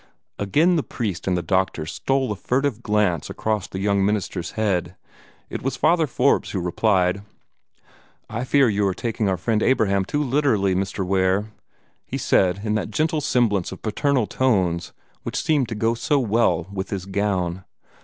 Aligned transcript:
Again 0.39 0.77
the 0.77 0.81
priest 0.81 1.27
and 1.27 1.37
the 1.37 1.43
doctor 1.43 1.85
stole 1.85 2.31
a 2.31 2.35
furtive 2.35 2.81
glance 2.81 3.29
across 3.29 3.67
the 3.67 3.77
young 3.79 4.03
minister's 4.03 4.53
head. 4.53 4.95
It 5.47 5.61
was 5.61 5.75
Father 5.75 6.07
Forbes 6.07 6.49
who 6.49 6.59
replied. 6.59 7.21
"I 8.27 8.43
fear 8.43 8.65
that 8.65 8.71
you 8.71 8.87
are 8.87 8.95
taking 8.95 9.29
our 9.29 9.37
friend 9.37 9.61
Abraham 9.61 10.03
too 10.03 10.23
literally, 10.23 10.73
Mr. 10.73 11.05
Ware," 11.05 11.51
he 12.03 12.17
said, 12.17 12.61
in 12.63 12.73
that 12.73 12.89
gentle 12.89 13.21
semblance 13.21 13.71
of 13.71 13.83
paternal 13.83 14.25
tones 14.25 14.91
which 15.21 15.39
seemed 15.39 15.69
to 15.69 15.75
go 15.75 15.93
so 15.93 16.17
well 16.19 16.65
with 16.73 16.89
his 16.89 17.05
gown. 17.05 17.63